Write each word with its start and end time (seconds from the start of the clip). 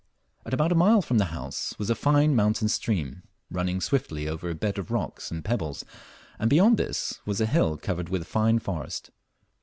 About 0.45 0.71
half 0.71 0.71
a 0.71 0.75
mile 0.79 1.01
from 1.03 1.19
the 1.19 1.25
house 1.25 1.75
was 1.77 1.91
a 1.91 1.93
fine 1.93 2.35
mountain 2.35 2.67
stream, 2.69 3.21
running 3.51 3.79
swiftly 3.79 4.27
over 4.27 4.49
a 4.49 4.55
bed 4.55 4.79
of 4.79 4.89
rocks 4.89 5.29
and 5.29 5.45
pebbles, 5.45 5.85
and 6.39 6.49
beyond 6.49 6.77
this 6.77 7.19
was 7.23 7.39
a 7.39 7.45
hill 7.45 7.77
covered 7.77 8.09
with 8.09 8.25
fine 8.25 8.57
forest. 8.57 9.11